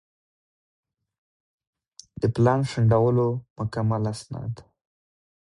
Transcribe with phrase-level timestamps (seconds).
[2.21, 4.53] د پلان شنډولو مکمل اسناد